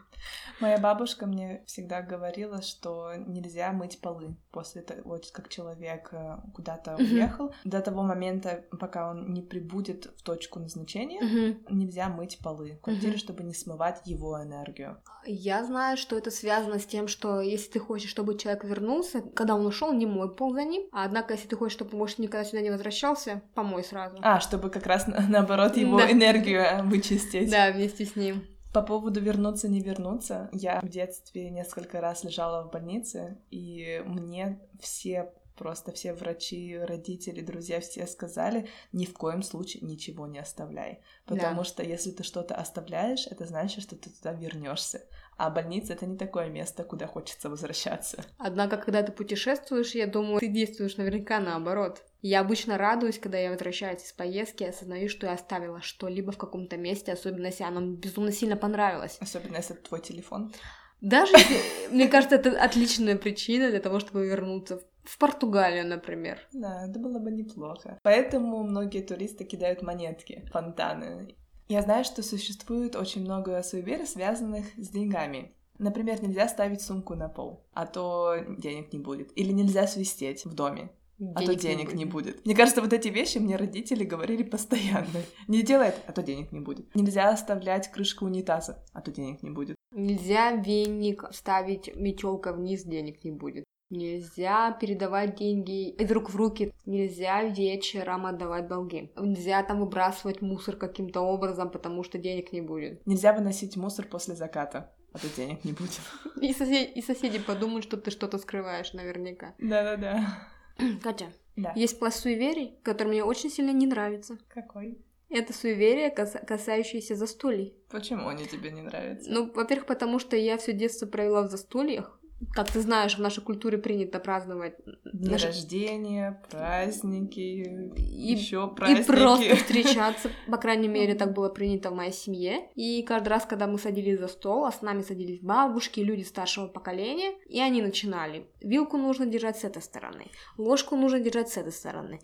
Моя 0.60 0.78
бабушка 0.78 1.26
мне 1.26 1.64
всегда 1.66 2.02
говорила, 2.02 2.62
что 2.62 3.14
нельзя 3.16 3.72
мыть 3.72 4.00
полы 4.00 4.36
после 4.52 4.82
того, 4.82 5.20
как 5.34 5.50
человек 5.50 6.10
э, 6.12 6.38
куда-то 6.54 6.96
уехал. 6.98 7.54
До 7.64 7.82
того 7.82 8.04
момента, 8.04 8.64
пока 8.80 9.10
он 9.10 9.34
не 9.34 9.42
прибудет 9.42 10.06
в 10.18 10.22
точку 10.22 10.60
назначения, 10.60 11.58
нельзя 11.70 12.10
мыть 12.10 12.40
полы 12.40 12.74
в 12.74 12.82
квартире, 12.82 13.18
чтобы 13.18 13.44
не 13.44 13.54
смывать 13.54 14.02
его 14.06 14.42
энергию. 14.42 14.98
Я 15.26 15.64
знаю, 15.64 15.98
что 15.98 16.18
это 16.18 16.32
связано 16.32 16.80
с 16.80 16.86
тем, 16.86 17.08
что 17.08 17.42
если 17.42 17.72
ты 17.72 17.80
хочешь, 17.80 18.10
чтобы 18.10 18.38
человек 18.38 18.64
вернулся, 18.64 19.22
когда 19.22 19.56
он 19.56 19.66
ушел, 19.66 19.94
не 19.94 20.06
мой 20.06 20.34
пол 20.34 20.54
за 20.54 20.64
ним. 20.64 20.84
А 20.92 21.06
однако, 21.06 21.34
если 21.34 21.48
ты 21.48 21.56
хочешь, 21.56 21.74
чтобы 21.74 21.98
муж 21.98 22.18
никогда 22.18 22.44
сюда 22.46 22.62
не 22.62 22.70
возвращался, 22.70 23.42
помой 23.54 23.84
сразу. 23.84 24.18
А, 24.22 24.40
чтобы 24.40 24.70
как 24.70 24.86
раз 24.86 25.08
наоборот 25.08 25.78
его 25.78 25.98
да. 25.98 26.12
энергию 26.12 26.62
э, 26.62 26.84
вычистить. 26.84 27.50
Да, 27.50 27.72
вместе 27.72 28.06
с 28.06 28.16
ним. 28.16 28.44
По 28.74 28.82
поводу 28.82 29.20
вернуться, 29.20 29.68
не 29.68 29.82
вернуться, 29.82 30.50
я 30.54 30.80
в 30.82 30.88
детстве 30.88 31.50
несколько 31.50 32.00
раз 32.00 32.24
лежала 32.24 32.64
в 32.64 32.72
больнице, 32.72 33.38
и 33.50 34.02
мне 34.06 34.60
все 34.80 35.34
просто 35.62 35.92
все 35.92 36.14
врачи, 36.14 36.76
родители, 36.76 37.42
друзья 37.42 37.82
все 37.82 38.08
сказали, 38.08 38.68
ни 38.94 39.06
в 39.06 39.14
коем 39.14 39.44
случае 39.44 39.86
ничего 39.86 40.26
не 40.26 40.40
оставляй. 40.40 41.02
Потому 41.26 41.58
да. 41.58 41.64
что 41.64 41.84
если 41.84 42.10
ты 42.10 42.24
что-то 42.24 42.56
оставляешь, 42.56 43.28
это 43.28 43.46
значит, 43.46 43.84
что 43.84 43.96
ты 43.96 44.10
туда 44.10 44.34
вернешься. 44.34 45.04
А 45.38 45.50
больница 45.50 45.94
это 45.94 46.08
не 46.08 46.18
такое 46.18 46.50
место, 46.50 46.84
куда 46.84 47.06
хочется 47.06 47.50
возвращаться. 47.50 48.26
Однако, 48.40 48.78
когда 48.78 49.04
ты 49.04 49.12
путешествуешь, 49.12 49.94
я 49.94 50.08
думаю, 50.08 50.40
ты 50.40 50.48
действуешь 50.48 50.98
наверняка 50.98 51.40
наоборот. 51.40 52.04
Я 52.22 52.42
обычно 52.42 52.78
радуюсь, 52.78 53.18
когда 53.18 53.40
я 53.40 53.50
возвращаюсь 53.50 54.04
из 54.04 54.12
поездки, 54.14 54.64
осознаю, 54.64 55.10
что 55.10 55.26
я 55.26 55.34
оставила 55.34 55.82
что-либо 55.82 56.32
в 56.32 56.38
каком-то 56.38 56.78
месте, 56.78 57.12
особенно 57.12 57.48
если 57.48 57.64
оно 57.64 57.82
безумно 57.82 58.32
сильно 58.32 58.56
понравилось. 58.56 59.18
Особенно 59.20 59.58
если 59.58 59.76
это 59.76 59.90
твой 59.90 60.02
телефон. 60.02 60.54
Даже, 61.02 61.34
мне 61.92 62.08
кажется, 62.08 62.36
это 62.36 62.62
отличная 62.62 63.18
причина 63.18 63.72
для 63.72 63.80
того, 63.80 64.00
чтобы 64.00 64.28
вернуться 64.28 64.84
в 65.04 65.18
Португалию, 65.18 65.88
например. 65.88 66.40
Да, 66.54 66.86
это 66.88 67.00
было 67.00 67.18
бы 67.18 67.32
неплохо. 67.32 68.00
Поэтому 68.04 68.64
многие 68.64 69.02
туристы 69.02 69.44
кидают 69.44 69.82
монетки, 69.82 70.48
фонтаны. 70.52 71.36
Я 71.68 71.82
знаю, 71.82 72.04
что 72.04 72.22
существует 72.22 72.96
очень 72.96 73.22
много 73.22 73.64
суеверий, 73.64 74.06
связанных 74.06 74.66
с 74.78 74.90
деньгами. 74.90 75.56
Например, 75.80 76.22
нельзя 76.22 76.48
ставить 76.48 76.82
сумку 76.82 77.16
на 77.16 77.28
пол, 77.30 77.66
а 77.74 77.88
то 77.88 78.36
денег 78.60 78.94
не 78.94 79.00
будет. 79.00 79.32
Или 79.36 79.52
нельзя 79.52 79.88
свистеть 79.88 80.46
в 80.46 80.54
доме, 80.54 80.92
денег 81.22 81.38
а 81.38 81.46
то 81.46 81.56
денег 81.56 81.94
не 81.94 82.06
будет. 82.06 82.26
не 82.26 82.32
будет. 82.32 82.46
Мне 82.46 82.56
кажется, 82.56 82.82
вот 82.82 82.94
эти 82.94 83.10
вещи 83.10 83.38
мне 83.38 83.56
родители 83.56 84.04
говорили 84.04 84.44
постоянно. 84.44 85.08
Не 85.48 85.62
делай 85.62 85.90
это, 85.90 86.02
а 86.08 86.12
то 86.14 86.24
денег 86.24 86.52
не 86.52 86.60
будет. 86.60 86.94
Нельзя 86.96 87.30
оставлять 87.30 87.92
крышку 87.92 88.26
унитаза, 88.26 88.84
а 88.94 89.02
то 89.02 89.12
денег 89.12 89.44
не 89.44 89.52
будет. 89.52 89.76
Нельзя 89.92 90.52
веник 90.52 91.26
ставить 91.32 91.96
метелка 91.96 92.54
вниз, 92.54 92.84
денег 92.84 93.24
не 93.24 93.32
будет. 93.32 93.66
Нельзя 93.92 94.72
передавать 94.72 95.36
деньги 95.36 95.90
из 95.90 96.10
рук 96.12 96.30
в 96.30 96.36
руки. 96.36 96.74
Нельзя 96.86 97.44
вечером 97.44 98.26
отдавать 98.26 98.68
долги. 98.68 99.12
Нельзя 99.18 99.62
там 99.64 99.82
выбрасывать 99.82 100.42
мусор 100.42 100.78
каким-то 100.78 101.22
образом, 101.22 101.70
потому 101.70 102.04
что 102.04 102.18
денег 102.18 102.54
не 102.54 102.62
будет. 102.62 103.06
Нельзя 103.06 103.34
выносить 103.34 103.76
мусор 103.76 104.08
после 104.08 104.36
заката, 104.36 104.94
а 105.12 105.20
то 105.20 105.28
денег 105.36 105.66
не 105.66 105.74
будет. 105.74 106.00
И, 106.42 106.54
сосед... 106.54 106.96
и 106.96 107.02
соседи 107.02 107.40
подумают, 107.40 107.84
что 107.84 107.98
ты 107.98 108.12
что-то 108.12 108.38
скрываешь 108.38 108.94
наверняка. 108.94 109.54
Да-да-да. 109.60 110.38
Катя, 111.04 111.32
да. 111.56 111.74
есть 111.76 112.00
пласт 112.00 112.20
суеверий, 112.20 112.76
который 112.84 113.10
мне 113.10 113.24
очень 113.24 113.50
сильно 113.50 113.72
не 113.72 113.88
нравится. 113.88 114.38
Какой? 114.48 115.00
Это 115.30 115.54
суеверие, 115.54 116.10
касающееся 116.10 117.16
застолий. 117.16 117.74
Почему 117.90 118.28
они 118.28 118.46
тебе 118.46 118.70
не 118.70 118.82
нравятся? 118.82 119.32
Ну, 119.32 119.50
во-первых, 119.54 119.86
потому 119.88 120.20
что 120.20 120.36
я 120.36 120.58
все 120.58 120.74
детство 120.74 121.06
провела 121.06 121.44
в 121.44 121.50
застольях, 121.50 122.20
как 122.54 122.72
ты 122.72 122.82
знаешь, 122.82 123.16
в 123.16 123.22
нашей 123.22 123.44
культуре 123.44 123.78
принято 123.78 124.20
праздновать 124.20 124.76
дни 125.06 125.32
наши... 125.32 125.48
рождения, 125.48 126.42
праздники, 126.50 127.40
и, 127.40 128.34
еще 128.34 128.68
праздники. 128.68 129.02
И 129.02 129.06
просто 129.06 129.56
встречаться, 129.58 130.32
по 130.48 130.58
крайней 130.58 130.88
мере, 130.88 131.16
так 131.16 131.34
было 131.34 131.50
принято 131.50 131.92
в 131.92 131.96
моей 131.96 132.12
семье. 132.14 132.70
И 132.76 133.04
каждый 133.04 133.30
раз, 133.30 133.46
когда 133.46 133.68
мы 133.68 133.78
садились 133.78 134.20
за 134.20 134.28
стол, 134.28 134.66
а 134.66 134.72
с 134.72 134.82
нами 134.82 135.02
садились 135.02 135.40
бабушки, 135.42 136.00
люди 136.00 136.24
старшего 136.24 136.68
поколения, 136.68 137.34
и 137.48 137.60
они 137.60 137.82
начинали. 137.82 138.48
Вилку 138.62 138.98
нужно 138.98 139.26
держать 139.26 139.58
с 139.58 139.64
этой 139.64 139.82
стороны, 139.82 140.28
ложку 140.58 140.96
нужно 140.96 141.20
держать 141.20 141.50
с 141.50 141.58
этой 141.58 141.72
стороны. 141.72 142.20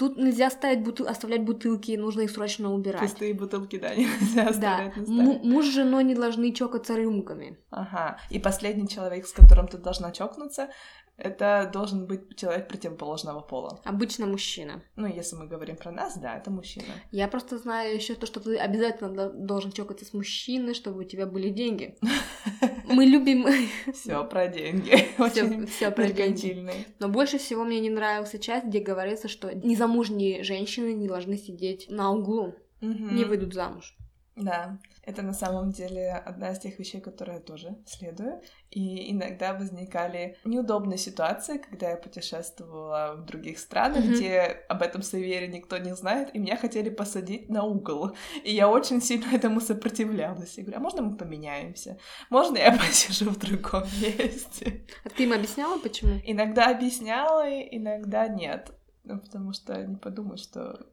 Тут 0.00 0.16
нельзя 0.16 0.48
ставить 0.48 0.82
бутыл... 0.82 1.06
оставлять 1.08 1.42
бутылки, 1.42 1.94
нужно 1.94 2.22
их 2.22 2.30
срочно 2.30 2.72
убирать. 2.72 3.02
Пустые 3.02 3.34
бутылки, 3.34 3.78
да, 3.78 3.94
нельзя 3.94 4.48
оставлять 4.48 4.94
да. 4.94 5.02
М- 5.02 5.40
муж 5.42 5.66
с 5.66 5.74
женой 5.74 6.04
не 6.04 6.14
должны 6.14 6.54
чокаться 6.54 6.96
рюмками. 6.96 7.58
Ага. 7.68 8.18
И 8.30 8.38
последний 8.38 8.88
человек, 8.88 9.26
с 9.26 9.32
которым 9.32 9.68
ты 9.68 9.76
должна 9.76 10.10
чокнуться, 10.10 10.70
это 11.18 11.68
должен 11.70 12.06
быть 12.06 12.34
человек 12.34 12.66
противоположного 12.68 13.40
пола. 13.40 13.78
Обычно 13.84 14.24
мужчина. 14.26 14.82
Ну, 14.96 15.06
если 15.06 15.36
мы 15.36 15.46
говорим 15.46 15.76
про 15.76 15.90
нас, 15.90 16.16
да, 16.16 16.34
это 16.34 16.50
мужчина. 16.50 16.86
Я 17.10 17.28
просто 17.28 17.58
знаю 17.58 17.94
еще 17.94 18.14
то, 18.14 18.24
что 18.24 18.40
ты 18.40 18.56
обязательно 18.56 19.28
должен 19.28 19.70
чокаться 19.70 20.06
с 20.06 20.14
мужчиной, 20.14 20.72
чтобы 20.72 21.00
у 21.00 21.04
тебя 21.04 21.26
были 21.26 21.50
деньги. 21.50 21.98
Мы 22.90 23.06
любим... 23.06 23.46
Все 23.92 24.24
про 24.24 24.48
деньги. 24.48 25.66
Все 25.66 25.90
про 25.90 26.08
деньги. 26.08 26.64
Но 26.98 27.08
больше 27.08 27.38
всего 27.38 27.64
мне 27.64 27.80
не 27.80 27.90
нравился 27.90 28.38
часть, 28.38 28.66
где 28.66 28.80
говорится, 28.80 29.28
что 29.28 29.54
незамужние 29.54 30.42
женщины 30.42 30.92
не 30.92 31.08
должны 31.08 31.36
сидеть 31.36 31.86
на 31.88 32.12
углу, 32.12 32.54
не 32.80 33.24
выйдут 33.24 33.54
замуж. 33.54 33.96
Да, 34.40 34.78
это 35.02 35.22
на 35.22 35.32
самом 35.32 35.70
деле 35.70 36.12
одна 36.12 36.50
из 36.50 36.58
тех 36.58 36.78
вещей, 36.78 37.00
которые 37.00 37.36
я 37.36 37.40
тоже 37.40 37.76
следую. 37.86 38.40
И 38.70 39.10
иногда 39.12 39.54
возникали 39.54 40.36
неудобные 40.44 40.98
ситуации, 40.98 41.58
когда 41.58 41.90
я 41.90 41.96
путешествовала 41.96 43.16
в 43.16 43.24
других 43.24 43.58
странах, 43.58 44.04
mm-hmm. 44.04 44.14
где 44.14 44.40
об 44.68 44.82
этом 44.82 45.02
суеверии 45.02 45.48
никто 45.48 45.78
не 45.78 45.94
знает, 45.94 46.34
и 46.34 46.38
меня 46.38 46.56
хотели 46.56 46.90
посадить 46.90 47.48
на 47.48 47.64
угол. 47.64 48.16
И 48.44 48.54
я 48.54 48.68
очень 48.68 49.00
сильно 49.00 49.30
этому 49.34 49.60
сопротивлялась. 49.60 50.56
Я 50.56 50.64
говорю, 50.64 50.78
а 50.78 50.82
можно 50.82 51.02
мы 51.02 51.16
поменяемся? 51.16 51.98
Можно 52.28 52.58
я 52.58 52.72
посижу 52.78 53.30
в 53.30 53.38
другом 53.38 53.84
месте? 54.00 54.86
А 55.04 55.08
ты 55.08 55.24
им 55.24 55.32
объясняла, 55.32 55.78
почему? 55.78 56.20
Иногда 56.24 56.70
объясняла, 56.70 57.48
иногда 57.50 58.28
нет. 58.28 58.72
Ну, 59.04 59.18
потому 59.18 59.52
что 59.52 59.74
они 59.74 59.96
подумают, 59.96 60.40
что 60.40 60.86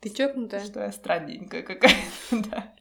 ты 0.00 0.10
чокнутая? 0.10 0.64
Что 0.64 0.80
я 0.80 0.92
странненькая 0.92 1.62
какая-то, 1.62 1.96
да. 2.50 2.72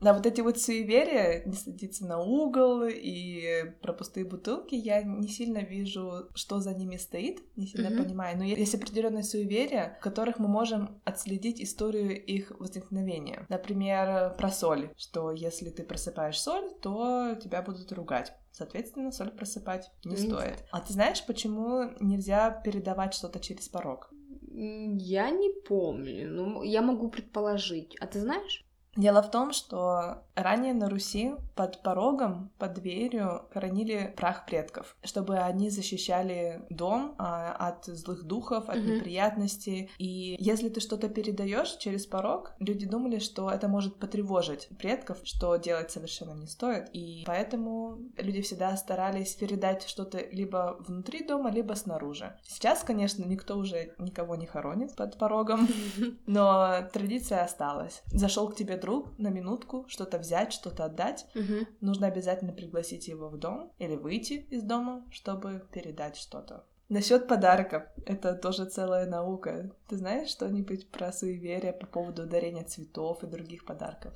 На 0.00 0.12
вот 0.12 0.26
эти 0.26 0.42
вот 0.42 0.60
суеверия, 0.60 1.44
не 1.46 1.54
садиться 1.54 2.04
на 2.04 2.20
угол 2.20 2.82
и 2.86 3.72
про 3.80 3.94
пустые 3.94 4.26
бутылки, 4.26 4.74
я 4.74 5.02
не 5.02 5.28
сильно 5.28 5.58
вижу, 5.58 6.28
что 6.34 6.60
за 6.60 6.74
ними 6.74 6.96
стоит, 6.96 7.40
не 7.56 7.66
сильно 7.66 7.88
mm-hmm. 7.88 8.02
понимаю. 8.02 8.36
Но 8.36 8.44
есть 8.44 8.74
определенные 8.74 9.22
суеверия, 9.22 9.96
в 9.98 10.02
которых 10.02 10.38
мы 10.38 10.46
можем 10.46 11.00
отследить 11.04 11.62
историю 11.62 12.22
их 12.22 12.52
возникновения. 12.58 13.46
Например, 13.48 14.34
про 14.36 14.50
соль, 14.50 14.90
что 14.98 15.30
если 15.30 15.70
ты 15.70 15.84
просыпаешь 15.84 16.38
соль, 16.38 16.70
то 16.82 17.34
тебя 17.42 17.62
будут 17.62 17.90
ругать. 17.92 18.34
Соответственно, 18.52 19.10
соль 19.10 19.30
просыпать 19.30 19.90
не 20.04 20.16
mm-hmm. 20.16 20.26
стоит. 20.26 20.64
А 20.70 20.80
ты 20.80 20.92
знаешь, 20.92 21.24
почему 21.24 21.92
нельзя 22.00 22.50
передавать 22.50 23.14
что-то 23.14 23.40
через 23.40 23.68
порог? 23.68 24.10
Я 24.56 25.30
не 25.30 25.50
помню, 25.50 26.30
но 26.30 26.62
я 26.62 26.80
могу 26.80 27.10
предположить. 27.10 27.96
А 27.98 28.06
ты 28.06 28.20
знаешь? 28.20 28.64
Дело 28.96 29.22
в 29.22 29.30
том, 29.30 29.52
что 29.52 30.22
ранее 30.34 30.74
на 30.74 30.88
Руси 30.88 31.34
под 31.54 31.82
порогом, 31.82 32.50
под 32.58 32.74
дверью 32.74 33.42
хоронили 33.52 34.12
прах 34.16 34.46
предков, 34.46 34.96
чтобы 35.02 35.38
они 35.38 35.70
защищали 35.70 36.62
дом 36.70 37.14
а, 37.18 37.52
от 37.52 37.84
злых 37.86 38.24
духов, 38.24 38.68
от 38.68 38.76
mm-hmm. 38.76 38.96
неприятностей. 38.96 39.90
И 39.98 40.36
если 40.38 40.68
ты 40.68 40.80
что-то 40.80 41.08
передаешь 41.08 41.76
через 41.76 42.06
порог, 42.06 42.52
люди 42.58 42.86
думали, 42.86 43.18
что 43.18 43.50
это 43.50 43.68
может 43.68 43.96
потревожить 43.96 44.68
предков, 44.78 45.18
что 45.24 45.56
делать 45.56 45.90
совершенно 45.90 46.34
не 46.34 46.46
стоит. 46.46 46.88
И 46.92 47.22
поэтому 47.26 47.98
люди 48.16 48.42
всегда 48.42 48.76
старались 48.76 49.34
передать 49.34 49.86
что-то 49.86 50.18
либо 50.18 50.76
внутри 50.80 51.24
дома, 51.24 51.50
либо 51.50 51.74
снаружи. 51.74 52.36
Сейчас, 52.42 52.82
конечно, 52.82 53.24
никто 53.24 53.56
уже 53.56 53.94
никого 53.98 54.36
не 54.36 54.46
хоронит 54.46 54.94
под 54.96 55.18
порогом, 55.18 55.68
но 56.26 56.82
традиция 56.92 57.44
осталась. 57.44 58.02
Зашел 58.06 58.48
к 58.48 58.56
тебе 58.56 58.76
друг 58.84 59.18
на 59.18 59.28
минутку 59.28 59.86
что-то 59.88 60.18
взять, 60.18 60.52
что-то 60.52 60.84
отдать, 60.84 61.26
угу. 61.34 61.66
нужно 61.80 62.06
обязательно 62.06 62.52
пригласить 62.52 63.08
его 63.08 63.28
в 63.30 63.38
дом 63.38 63.72
или 63.78 63.96
выйти 63.96 64.46
из 64.50 64.62
дома, 64.62 65.04
чтобы 65.10 65.66
передать 65.72 66.16
что-то. 66.16 66.64
Насчет 66.90 67.26
подарков, 67.26 67.84
это 68.04 68.34
тоже 68.34 68.66
целая 68.66 69.06
наука. 69.06 69.70
Ты 69.88 69.96
знаешь 69.96 70.28
что-нибудь 70.28 70.90
про 70.90 71.12
суеверия 71.12 71.72
по 71.72 71.86
поводу 71.86 72.26
дарения 72.26 72.64
цветов 72.64 73.22
и 73.22 73.26
других 73.26 73.64
подарков? 73.64 74.12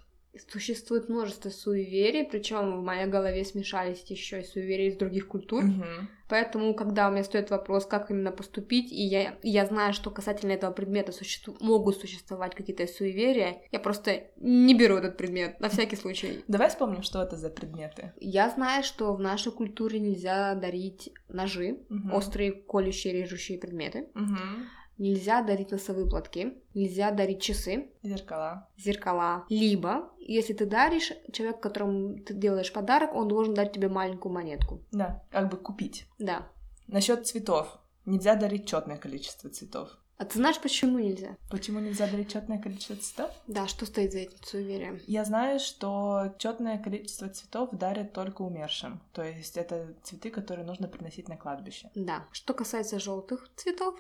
Существует 0.51 1.09
множество 1.09 1.51
суеверий, 1.51 2.25
причем 2.25 2.81
в 2.81 2.85
моей 2.85 3.07
голове 3.07 3.45
смешались 3.45 4.05
еще 4.09 4.41
и 4.41 4.45
суеверия 4.45 4.89
из 4.89 4.97
других 4.97 5.29
культур. 5.29 5.65
Угу. 5.65 5.85
Поэтому, 6.29 6.75
когда 6.75 7.09
у 7.09 7.11
меня 7.11 7.25
стоит 7.25 7.51
вопрос, 7.51 7.87
как 7.87 8.11
именно 8.11 8.31
поступить, 8.31 8.93
и 8.93 9.03
я, 9.03 9.39
и 9.43 9.49
я 9.49 9.65
знаю, 9.65 9.95
что 9.95 10.11
касательно 10.11 10.53
этого 10.53 10.73
предмета 10.73 11.11
существу, 11.13 11.57
могут 11.61 11.97
существовать 11.97 12.55
какие-то 12.55 12.87
суеверия, 12.87 13.63
я 13.73 13.81
просто 13.81 14.25
не 14.37 14.75
беру 14.75 14.97
этот 14.97 15.17
предмет, 15.17 15.59
на 15.59 15.71
всякий 15.71 15.97
случай. 15.97 16.45
Давай 16.49 16.69
вспомним, 16.69 17.03
что 17.03 17.23
это 17.23 17.37
за 17.37 17.49
предметы. 17.49 18.13
Я 18.21 18.51
знаю, 18.51 18.85
что 18.85 19.15
в 19.15 19.21
нашей 19.21 19.53
культуре 19.53 19.99
нельзя 20.01 20.55
дарить 20.55 21.11
ножи, 21.29 21.79
Мгм. 21.89 22.13
острые 22.13 22.53
колющие, 22.53 23.15
режущие 23.15 23.59
предметы. 23.59 24.09
Мгм. 24.15 24.67
Нельзя 24.99 25.43
дарить 25.43 25.71
носовые 25.71 26.09
платки, 26.09 26.59
нельзя 26.75 27.11
дарить 27.13 27.41
часы, 27.41 27.91
Зеркала. 28.03 28.69
зеркала. 28.77 29.45
Либо, 29.49 30.11
если 30.19 30.53
ты 30.53 30.67
даришь, 30.67 31.13
человек, 31.33 31.61
которому 31.61 32.19
ты 32.19 32.35
делаешь 32.35 32.73
подарок, 32.73 33.15
он 33.15 33.29
должен 33.29 33.55
дать 33.55 33.73
тебе 33.73 33.89
маленькую 33.89 34.33
монетку. 34.33 34.83
Да, 34.91 35.23
как 35.31 35.51
бы 35.51 35.57
купить. 35.57 36.07
Да. 36.19 36.49
Насчет 36.89 37.27
цветов. 37.27 37.79
Нельзя 38.07 38.35
дарить 38.35 38.67
четное 38.67 38.97
количество 38.97 39.51
цветов. 39.51 39.91
А 40.17 40.25
ты 40.25 40.39
знаешь, 40.39 40.59
почему 40.59 40.99
нельзя? 40.99 41.37
Почему 41.49 41.79
нельзя 41.79 42.09
дарить 42.09 42.33
четное 42.33 42.59
количество 42.59 42.97
цветов? 42.97 43.31
Да, 43.47 43.69
что 43.69 43.87
стоит 43.87 44.11
за 44.13 44.19
этим 44.19 44.39
суеверием? 44.43 44.99
Я 45.07 45.25
знаю, 45.25 45.61
что 45.61 46.35
четное 46.39 46.79
количество 46.79 47.29
цветов 47.29 47.71
дарят 47.71 48.13
только 48.13 48.43
умершим. 48.43 49.01
То 49.13 49.23
есть 49.23 49.57
это 49.57 49.95
цветы, 50.03 50.31
которые 50.31 50.67
нужно 50.67 50.89
приносить 50.89 51.29
на 51.29 51.37
кладбище. 51.37 51.89
Да. 51.95 52.27
Что 52.33 52.53
касается 52.53 52.99
желтых 52.99 53.49
цветов, 53.55 53.95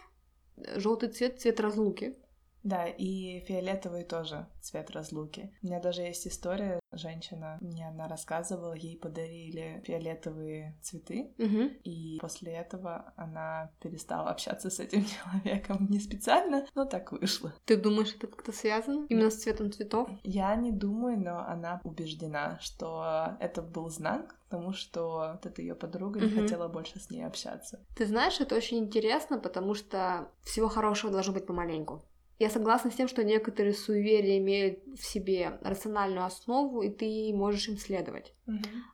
желтый 0.77 1.09
цвет 1.09 1.41
цвет 1.41 1.61
разлуки. 1.61 2.15
Да, 2.63 2.87
и 2.87 3.41
фиолетовый 3.47 4.05
тоже 4.05 4.47
цвет 4.61 4.91
разлуки. 4.91 5.53
У 5.63 5.67
меня 5.67 5.81
даже 5.81 6.03
есть 6.03 6.27
история, 6.27 6.81
женщина 6.93 7.59
мне 7.61 7.89
она 7.89 8.09
рассказывала, 8.09 8.75
ей 8.75 8.97
подарили 8.99 9.83
фиолетовые 9.87 10.77
цветы, 10.83 11.33
Угу. 11.39 11.71
и 11.85 12.19
после 12.21 12.53
этого 12.53 13.13
она 13.17 13.71
перестала 13.81 14.31
общаться 14.31 14.71
с 14.71 14.81
этим 14.81 15.05
человеком 15.43 15.87
не 15.89 16.01
специально, 16.01 16.67
но 16.75 16.85
так 16.85 17.13
вышло. 17.13 17.53
Ты 17.65 17.77
думаешь, 17.77 18.15
это 18.15 18.27
как-то 18.27 18.53
связано? 18.53 19.07
Именно 19.09 19.31
с 19.31 19.37
цветом 19.43 19.73
цветов? 19.73 20.09
Я 20.25 20.55
не 20.57 20.73
думаю, 20.73 21.19
но 21.19 21.39
она 21.47 21.81
убеждена, 21.85 22.59
что 22.61 23.37
это 23.41 23.63
был 23.63 23.89
знак 23.89 24.35
тому, 24.51 24.73
что 24.73 25.33
вот 25.35 25.47
эта 25.47 25.63
ее 25.63 25.75
подруга 25.75 26.21
не 26.21 26.27
Мгм. 26.27 26.35
хотела 26.43 26.69
больше 26.69 26.99
с 26.99 27.11
ней 27.11 27.23
общаться. 27.23 27.85
Ты 27.97 28.07
знаешь, 28.07 28.41
это 28.41 28.57
очень 28.57 28.79
интересно, 28.79 29.39
потому 29.39 29.75
что 29.75 30.31
всего 30.43 30.69
хорошего 30.69 31.13
должно 31.13 31.33
быть 31.35 31.47
помаленьку. 31.47 32.03
Я 32.39 32.51
согласна 32.51 32.91
с 32.91 32.95
тем, 32.95 33.09
что 33.09 33.25
некоторые 33.25 33.75
суеверия 33.75 34.39
имеют 34.39 34.85
в 34.97 35.05
себе 35.05 35.59
рациональную 35.63 36.25
основу, 36.25 36.83
и 36.83 36.91
ты 36.91 37.33
можешь 37.35 37.69
им 37.69 37.77
следовать. 37.77 38.33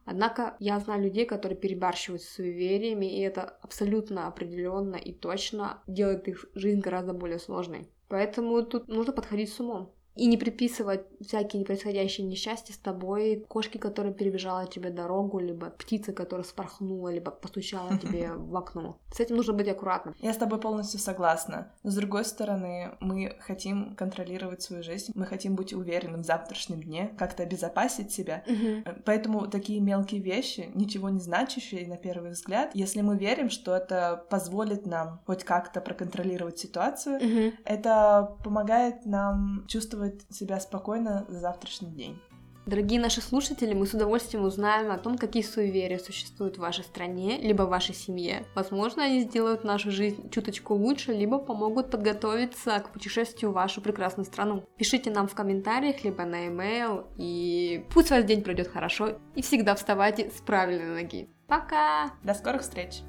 Однако 0.05 0.57
я 0.61 0.81
знаю 0.81 1.03
людей, 1.03 1.27
которые 1.27 1.59
перебарщивают 1.59 2.23
с 2.23 2.35
суевериями, 2.35 3.07
и 3.07 3.21
это 3.21 3.43
абсолютно 3.43 4.27
определенно 4.27 4.97
и 4.97 5.13
точно 5.13 5.83
делает 5.87 6.27
их 6.27 6.47
жизнь 6.55 6.81
гораздо 6.81 7.13
более 7.13 7.39
сложной. 7.39 7.89
Поэтому 8.09 8.63
тут 8.63 8.89
нужно 8.89 9.13
подходить 9.13 9.53
с 9.53 9.61
умом. 9.61 9.94
И 10.15 10.27
не 10.27 10.37
приписывать 10.37 11.07
всякие 11.21 11.65
происходящие 11.65 12.27
несчастья 12.27 12.73
с 12.73 12.79
тобой, 12.79 13.45
кошки, 13.49 13.79
которая 13.79 14.13
перебежала 14.13 14.67
тебе 14.67 14.91
дорогу, 14.91 15.41
либо 15.41 15.71
птица, 15.71 16.13
которая 16.13 16.45
спорхнула, 16.45 17.09
либо 17.09 17.31
постучала 17.31 17.99
тебе 17.99 18.33
в 18.33 18.57
окно. 18.57 18.99
С 19.13 19.21
этим 19.21 19.37
нужно 19.37 19.55
быть 19.55 19.69
аккуратным. 19.69 20.15
Я 20.21 20.33
с 20.33 20.37
тобой 20.37 20.61
полностью 20.61 21.01
согласна. 21.01 21.73
Но 21.83 21.91
с 21.91 21.95
другой 21.95 22.25
стороны, 22.25 22.97
мы 23.01 23.37
хотим 23.41 23.95
контролировать 23.97 24.63
свою 24.63 24.83
жизнь, 24.83 25.13
мы 25.15 25.27
хотим 25.27 25.55
быть 25.55 25.73
уверенным 25.73 26.23
в 26.23 26.27
завтрашнем 26.27 26.83
дне, 26.83 27.15
как-то 27.19 27.43
обезопасить 27.43 28.13
себя. 28.13 28.45
Э, 28.47 28.95
Поэтому 29.05 29.49
такие 29.49 29.81
мелкие 29.81 30.21
вещи, 30.21 30.71
ничего 30.75 31.11
не 31.11 31.21
значащие 31.21 31.87
на 31.87 31.97
первый 31.97 32.31
взгляд, 32.31 32.71
если 32.75 33.01
мы 33.01 33.17
верим, 33.17 33.51
что 33.51 33.75
это 33.75 34.25
позволит 34.31 34.87
нам 34.87 35.21
хоть 35.27 35.45
как-то 35.45 35.81
проконтролировать 35.81 36.59
ситуацию, 36.59 37.21
это 37.65 38.37
помогает 38.45 39.07
нам 39.07 39.67
чувствовать 40.05 40.23
себя 40.31 40.61
спокойно 40.61 41.25
за 41.29 41.41
завтрашний 41.41 41.91
день. 41.91 42.21
Дорогие 42.67 42.99
наши 42.99 43.21
слушатели, 43.21 43.75
мы 43.75 43.85
с 43.85 43.93
удовольствием 43.93 44.43
узнаем 44.45 44.91
о 44.91 44.97
том, 44.97 45.19
какие 45.19 45.43
суеверия 45.43 45.99
существуют 45.99 46.57
в 46.57 46.61
вашей 46.61 46.83
стране, 46.83 47.37
либо 47.37 47.65
в 47.65 47.69
вашей 47.69 47.95
семье. 47.95 48.47
Возможно, 48.55 49.05
они 49.05 49.21
сделают 49.21 49.65
нашу 49.65 49.91
жизнь 49.91 50.31
чуточку 50.31 50.75
лучше, 50.75 51.13
либо 51.13 51.39
помогут 51.39 51.91
подготовиться 51.91 52.79
к 52.81 52.91
путешествию 52.91 53.51
в 53.51 53.55
вашу 53.55 53.83
прекрасную 53.83 54.25
страну. 54.25 54.65
Пишите 54.79 55.11
нам 55.11 55.29
в 55.29 55.35
комментариях, 55.35 56.05
либо 56.05 56.25
на 56.25 56.47
e-mail, 56.47 57.05
и 57.19 57.85
пусть 57.93 58.11
ваш 58.11 58.25
день 58.25 58.43
пройдет 58.43 58.69
хорошо, 58.69 59.19
и 59.35 59.43
всегда 59.43 59.75
вставайте 59.75 60.31
с 60.31 60.41
правильной 60.41 61.03
ноги. 61.03 61.29
Пока! 61.47 62.13
До 62.23 62.33
скорых 62.33 62.63
встреч! 62.63 63.03